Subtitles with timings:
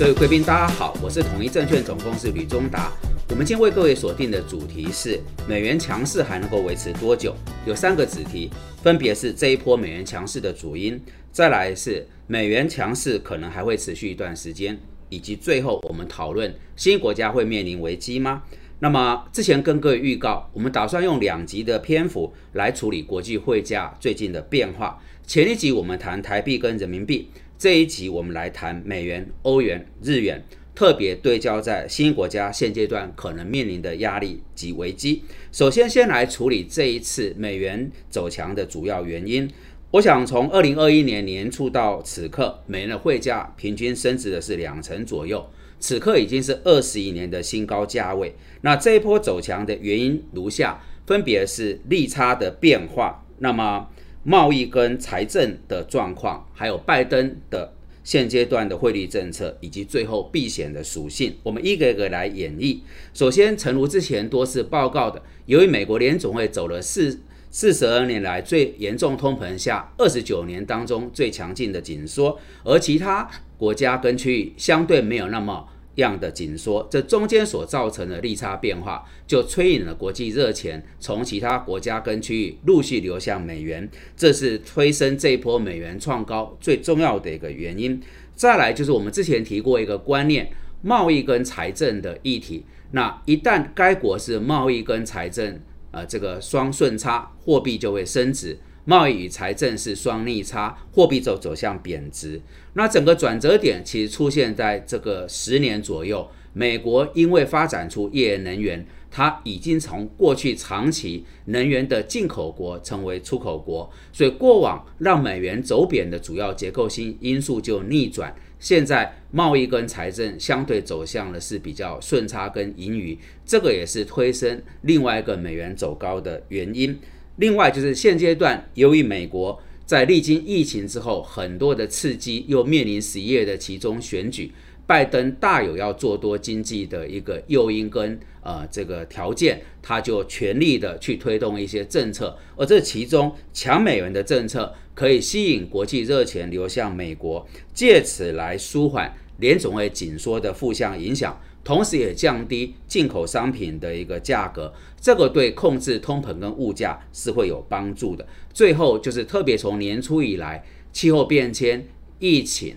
[0.00, 2.90] 各位贵宾，大家好，我是统一证券总公司吕中达。
[3.28, 7.36] 我们今天为各位锁定的主题是美元强势还能够维持多久？
[7.66, 8.48] 有三个子题，
[8.82, 10.98] 分别是这一波美元强势的主因，
[11.30, 14.78] 再来是美元强势可能还会持续一段时间，
[15.10, 18.44] 以及最后我们讨论新国家会面临危机吗？
[18.78, 24.98] 那么之前跟各位预告，我们打算用两集的篇幅来处理国际汇价最近的变化。
[25.26, 27.28] 前一集我们谈台币跟人民币。
[27.60, 30.42] 这一集我们来谈美元、欧元、日元，
[30.74, 35.22] 特别对焦在新国家现阶段可能面临的压力及危机。
[35.52, 39.46] 首先，先来处理这一次美元走强的主要原因。
[39.90, 45.46] 我想从二零二一年年初到此刻，美元的汇价平均升值的是两成左右，
[45.78, 48.34] 此刻已经是二十一年的新高价位。
[48.62, 53.26] 那这一波走强的原因如下，分别是利差的变化。
[53.40, 53.86] 那么
[54.22, 57.72] 贸易跟财政的状况，还有拜登的
[58.04, 62.78] 现阶段的汇率政策，以及最后避险的属性，我们一个一个来演绎。
[63.14, 75.66] 首先，诚如之前多次报告的，由于美国联总会走了四四十二年来最严重通膨下二十九年当中最强劲的紧缩，而其他国家跟区域相对没有那么。
[75.96, 88.00] 样的紧缩，这中间所造成的利差变化，就催引了国际热钱从其他国家跟区域陆续流向美元，这是推升这一波美元创高最重要的一个原因。
[88.34, 90.50] 再来就是我们之前提过一个观念，
[90.82, 92.64] 贸易跟财政的议题。
[92.92, 98.58] 那一旦该国是贸易跟财政呃这个双顺差，货币就会升值。
[98.90, 102.42] 贸易与财政是双逆差，货币走走向贬值。
[102.72, 118.34] 那整个转折点其实出现在这个十年左右，美国因为发展出页岩能源，它已经从过去长期能源的进口国成为出口国，所以过往让美元走贬的主要结构性因素就逆转。
[118.58, 126.98] 现在贸易跟财政相对走向的是比较顺差跟盈余，这个也是推升另外一个美元走高的原因。
[127.40, 134.52] 另外就是现阶段，由于美国在历经疫情之后，很多的刺激又面临十一月的其中选举，
[134.86, 151.40] 拜登大有要做多经济的一个诱因跟呃这个条件，他就全力的去推动一些政策，而这其中强美元的政策可以吸引国际热钱流向美国，借此来舒缓联总会紧缩的负向影响。
[151.62, 158.26] 同时也降低进口商品的一个价格，这个对控制通膨跟物价是会有帮助的。
[158.52, 161.86] 最后就是特别从年初以来，气候变迁、
[162.18, 162.76] 疫情、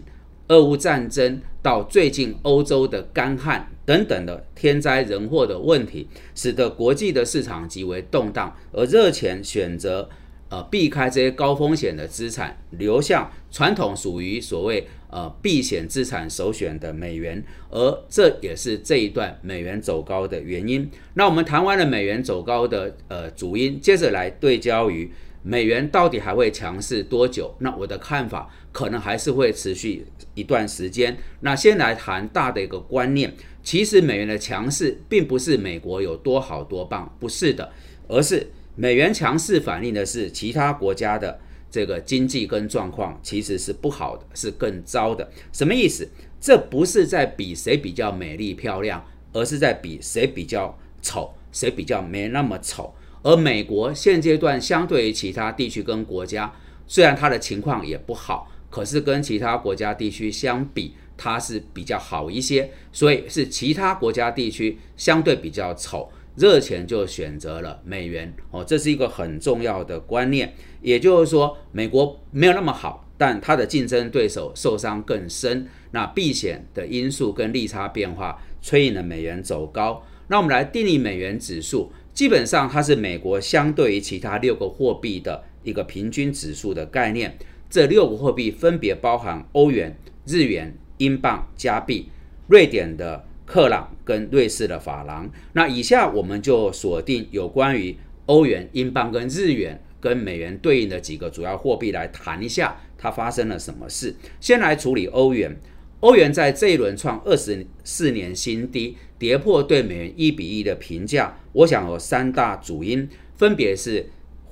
[0.49, 10.09] 俄乌战争到最近欧洲的干旱等等的天灾人祸的问题，使得国际的市场极为动荡，而热钱选择。
[10.53, 20.87] 呃，避开这些高风险的资产，流向传统属于所谓呃避险资产首选的美元，而这也是这一段美元走高的原因。
[21.15, 27.55] 那我们谈完了美元走高的呃主因，接着来对焦于美元到底还会强势多久？
[27.57, 31.17] 那我的看法可能还是会持续一段时间。
[31.39, 33.33] 那先来谈大的一个观念，
[33.63, 37.71] 其实美元的强势并不是美国有多好多棒，不是的，
[38.07, 38.51] 而是。
[38.75, 41.39] 美元强势反映的是其他国家的
[41.69, 45.29] 这个经济跟状况其实是不好的，是更糟的。
[45.51, 46.09] 什么意思？
[46.39, 52.93] 这不是在比谁比较美丽漂亮，而是在比谁比较丑，谁比较没那么丑。
[53.21, 56.53] 而美国现阶段相对于其他地区跟国家，
[56.85, 62.71] 虽然它的情况也不好，可是跟其他国家地区相比，它是比较好一些。
[62.91, 66.11] 所以是其他国家地区相对比较丑。
[66.35, 70.51] 热钱就选择了美元哦，这是一个很重要的观念。
[70.81, 75.67] 也就是说，美国没有那么好，但它的竞争对手受伤更深。
[75.91, 80.03] 那避险的因素跟利差变化催引了美元走高。
[80.27, 87.37] 那我们来定义美元指数，基本上它是美国相对于其他六个货币的一个平均指数的概念。
[87.69, 92.09] 这六个货币分别包含欧元、日元、英镑、加币、
[92.47, 93.25] 瑞典的。
[93.45, 104.15] 克朗跟瑞士的法郎，那以下我们就锁定有关于欧元、英镑跟日元跟美元对应的几个主要货币来谈一下，它发生了什么事。
[104.39, 105.59] 先来处理欧元，
[105.99, 111.37] 欧元在这一轮创二十四年新低，跌破对美元一比一的评价。
[111.51, 114.09] 我想有三大主因，分别是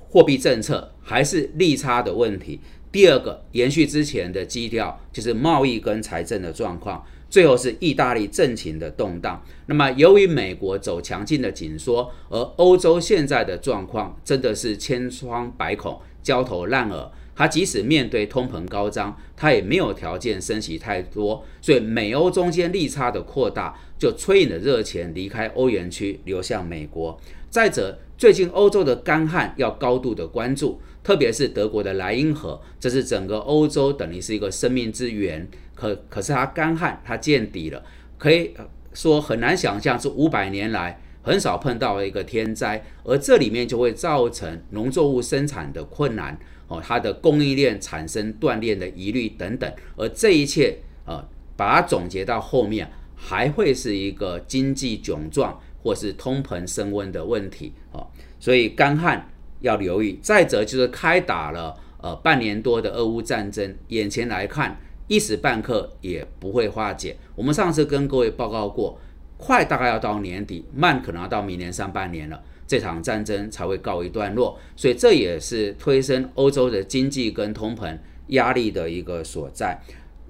[0.09, 2.59] 货币政策还是利差的问题。
[2.91, 7.05] 第二个，延续之前的基调，就是贸易跟财政的状况。
[7.31, 9.43] 最后是意大利政情的动荡。
[9.65, 17.09] 那么，由于美国走强劲的紧缩，而欧洲现在的状况真的是千疮百孔、焦头烂额。
[17.33, 27.17] 它即使面对通膨高涨，它也没有条件升息太多，所以美欧中间利差的扩大，就催引了热钱离开欧元区，流向美国。
[27.49, 35.47] 再者，最近欧洲的干旱要高度的关注，特别是德国的莱茵河，这是整个欧洲等于是一个生命之源。
[35.73, 37.83] 可可是它干旱，它见底了，
[38.17, 38.53] 可以
[38.93, 46.37] 说很难想象是五百年来很少碰到一个天灾，而这里面就会造成农作物生产的困难
[46.67, 55.59] 哦，它的供应链产生断裂的疑虑等等，而这一切呃，把它总结到后面，还会是一个经济窘状。
[55.83, 58.05] 或是通膨升温的问题啊，
[58.39, 59.27] 所以干旱
[59.61, 60.19] 要留意。
[60.21, 67.17] 再者就是开打了呃半年多的俄乌战争，眼前来看一时半刻也不会化解。
[67.35, 68.99] 我们上次跟各位报告过，
[69.37, 74.59] 快大概要到年底，慢可能要到明年上半年了，这场战争才会告一段落。
[74.75, 77.97] 所以这也是推升欧洲的经济跟通膨
[78.27, 79.79] 压力的一个所在。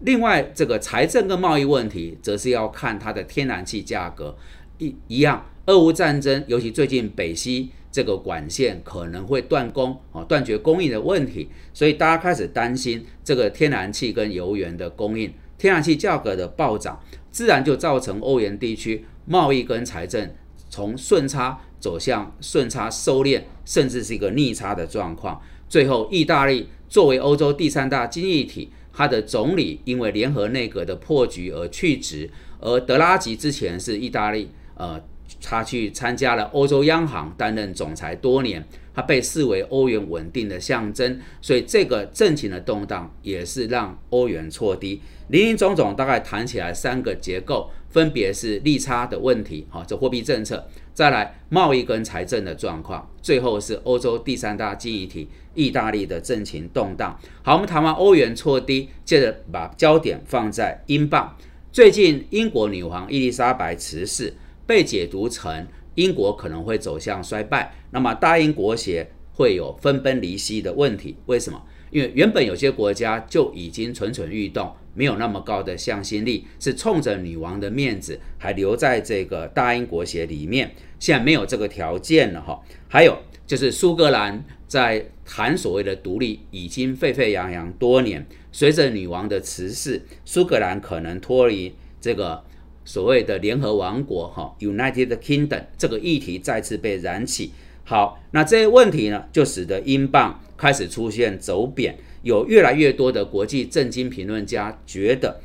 [0.03, 4.35] 另外，这个财政跟贸易问题，则是要看它的天然气价格。
[4.79, 16.99] 一一样，俄乌战争，尤其最近北溪这个管线可能会断供啊，断绝供应的问题，所以大家开始担心这个天然气跟油源的供应，天然气价格的暴涨，
[17.31, 20.29] 自然就造成欧元地区贸易跟财政
[20.69, 25.41] 从顺差走向顺差收敛，甚至是一个逆差的状况。
[25.67, 32.29] 最后，意大利作为欧洲第三大经济体，它的总理因为联合内阁的破局而去职，
[32.59, 34.49] 而德拉吉之前是意大利。
[34.75, 34.99] 呃，
[35.41, 45.01] 他去参加了欧洲央行，担任总裁多年，他被视为欧元稳定的象征，所以这个政情的动荡也是让欧元挫低。
[45.29, 57.17] 林林总总大概谈起来三个结构，分别是利差的问题，哈，这货币政策，再来贸易跟财政的状况，最后是欧洲第三大经济体意大利的政情动荡。
[57.43, 61.37] 好，我们谈完欧元挫低，接着把焦点放在英镑。
[61.71, 64.33] 最近英国女王伊丽莎白辞世。
[64.65, 71.17] 被解读成英国可能会走向衰败，那么大英国协会有分崩离析的问题。
[71.25, 71.61] 为什么？
[71.89, 80.71] 因为原本有些国家就已经蠢蠢欲动，没有那么高的向心力，是冲着女王的面子还留在这个大英国协里面。
[80.99, 82.61] 现在没有这个条件了哈。
[82.87, 92.41] 还有就是苏格兰在谈所谓的独立已经沸沸扬扬多年，随着女王的辞世，苏格兰可能脱离这个。
[92.83, 97.51] 所谓的联合王国，哈，United Kingdom 这个议题再次被燃起。
[97.83, 101.97] 好，那这些问题呢，就使得英镑开始出现走贬。
[102.23, 105.41] 有越来越多的国际政经评论家觉得，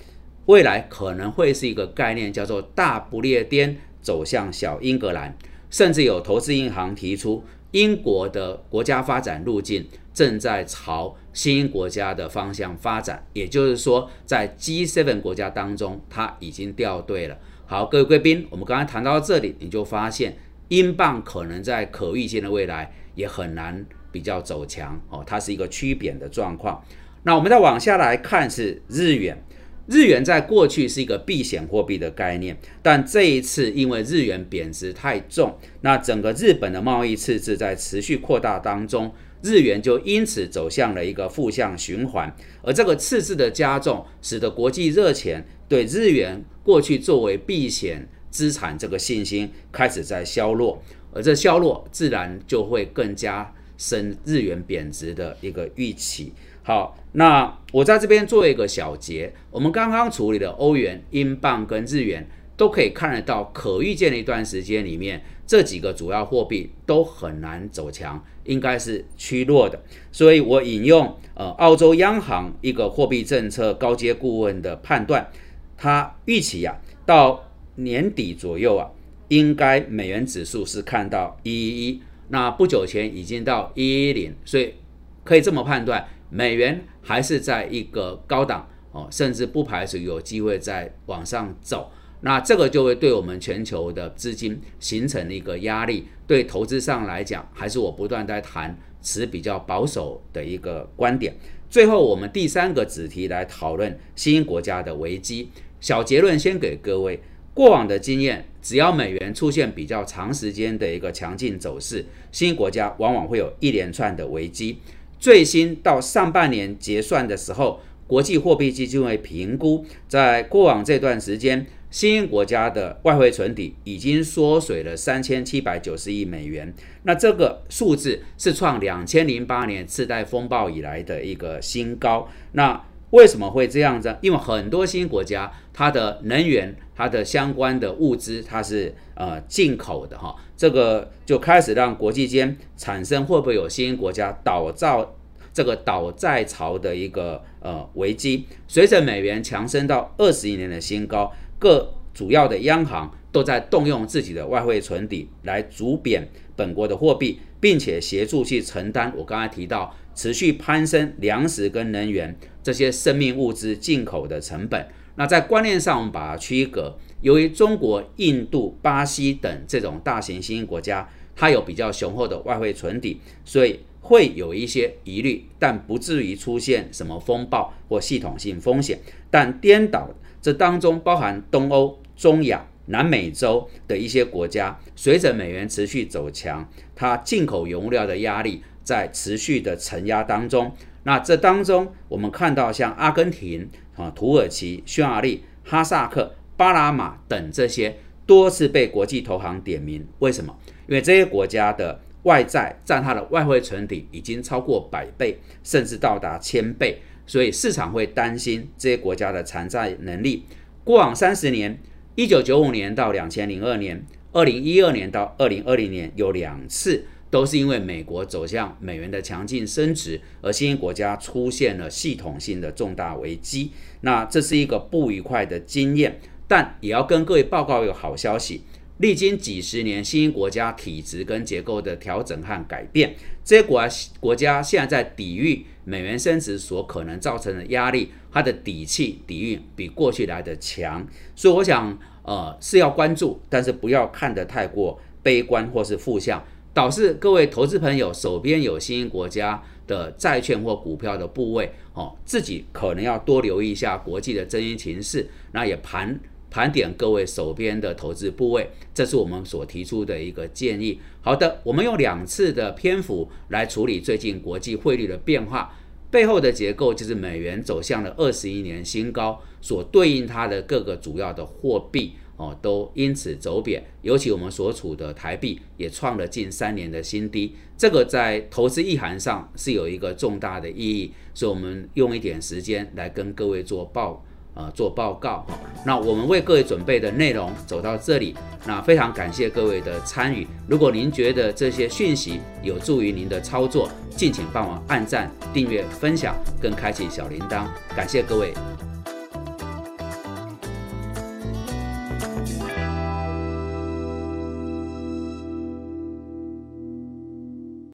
[0.46, 5.36] 未来可能会是一个概念，叫做大不列颠走向小英格兰。
[5.70, 7.42] 甚至有投资银行提出，
[7.72, 11.16] 英国的国家发展路径正在朝。
[11.36, 17.36] 新兴国家的方向发展，也就是说，在 G7 国家当中，它已经掉队了。
[17.66, 20.38] 好，各位贵宾，我们刚才谈到这里，你就发现
[20.68, 26.82] 英镑可能在可预见的未来也很难比较走强哦，它是一个趋贬的状况。
[27.24, 29.44] 那我们再往下来看是日元，
[29.88, 39.12] 日元在过去是一个避险货币的概念，但这一次因为日元贬值太重，那整个日本的贸易赤字在持续扩大当中。
[39.42, 56.32] 日元就因此走向了一个负向循环，而这个赤字的加重，使得国际热钱对日元过去作为避险资产这个信心开始在消落，而这消落自然就会更加深日元贬值的一个预期。
[56.62, 62.28] 好，那我在这边做一个小结，我们刚刚处理的欧元、英镑跟日元。
[62.58, 69.80] 都可以看得到，可预见的一段时间里面，这几个主要货币都很难走强，应该是趋弱的。
[70.10, 75.30] 所以我引用呃澳洲央行一个货币政策高阶顾问的判断，
[75.76, 78.90] 他预期呀到年底左右啊，
[79.28, 84.74] 应该美元指数是看到一一一，那不久前已经到一一零，所以
[85.22, 91.90] 可以这么判断，美元还是在一个高档哦，甚至不排除有机会再往上走。
[92.22, 101.36] 那这个就会对我们全球的资金形成一个压力，对投资上来讲，还是我不断在谈持比较保守的一个观点。
[101.68, 105.50] 最后，我们第三个子题来讨论新兴国家的危机。
[105.80, 107.20] 小结论先给各位：
[107.52, 114.78] 过往的经验，只要美元出现比较长时间的一个强劲走势，新兴国家往往会有一连串的危机。
[115.20, 117.80] 最新到上半年结算的时候。
[118.08, 126.74] 国际货币基金会评估，在过往这段时间，新兴国家的外汇存底已经缩水了三千七百九十亿美元。
[127.04, 132.28] 那这个数字是创两千零八年次贷风暴以来的一个新高。
[132.52, 134.16] 那为什么会这样子？
[134.20, 145.14] 因为很多新兴国家，它的能源、它的相关的物资，它是呃进口的哈，这个就开始让国际间产生会不会有新兴国家倒造
[145.52, 148.44] 这个倒债潮的一个呃危机。
[148.66, 162.36] 随着美元强升到二十一年的新高，各主要的央行都在动用自己的外汇存底来逐贬本国的货币，并且协助去承担我刚才提到持续攀升粮食跟能源。
[162.62, 166.98] 这些生命物资进口的成本，那在观念上我们把它区隔。
[167.20, 178.98] 由于中国、印度、巴西等这种大型新兴国家，它有比较雄厚的外汇存底，所以会有一些疑虑，但不至于出现什么风暴或系统性风险。
[179.30, 180.10] 但颠倒，
[180.46, 190.72] 这当中包含东欧、中亚、南美洲的一些国家，随着美元持续走强，它进口原物料的压力在持续的承压当中。
[191.02, 200.56] 那这当中，我们看到像阿根廷啊、土耳其、匈牙利、哈萨克、巴拿马等这些多次被国际投行点名，为什么？
[200.86, 210.44] 因为这些国家的外债占它的外汇存底已经超过百倍，甚至到达千倍，所以市场会担心这些国家的偿债能力。
[210.84, 211.78] 过往三十年，
[212.14, 217.04] 一九九五年到两千零二年，二零一二年到二零二零年有两次。
[217.28, 223.72] 都是因为美国走向美元的强劲升值，而新兴国家出现了系统性的重大危机。
[224.02, 228.62] 那这是一个不愉快的经验，但也要跟各位报告一个好消息：
[228.98, 233.82] 历经几十年新兴国家体制跟结构的调整和改变，这些国
[234.20, 241.06] 国家现在在抵御美元升值所可能造成的压力，它的底气底蕴比过去来的强。
[241.34, 246.42] 所以我想，呃，是要关注，但是不要看得太过悲观或是负向。
[246.72, 256.20] 导致各位投资朋友手边有新兴国家的债券或股票的部位哦，自己可能要多留意一下国际的争议情势，那也盘
[256.56, 260.98] 盘点各位手边的投资部位，这是我们所提出的一个建议。
[261.20, 265.76] 好的，我们用两次的篇幅来处理最近国际汇率的变化，
[266.10, 272.12] 背后的结构就是美元走向了二十一年新高，所对应它的各个主要的货币。
[272.38, 285.75] 哦，都因此走贬，尤其我们所处的台币也创了近三年的新低，这个在投资意涵上是有一个重大的意义，所以我们用一点时间来跟各位做报，呃，做报告哈。
[285.86, 288.34] 那我们为各位准备的内容走到这里，
[288.66, 290.44] 那非常感谢各位的参与。
[290.66, 298.52] 如果您觉得这些讯息有助于您的操作，敬请帮忙按赞、订阅、分享跟开启小铃铛，感谢各位。